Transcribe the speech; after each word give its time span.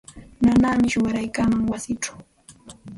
Mamaami 0.45 0.89
shuwaraykaaman 0.91 1.63
wasichaw. 1.71 2.17